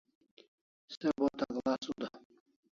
Se 0.95 1.07
bo 1.17 1.27
takla 1.37 1.73
suda 1.83 2.07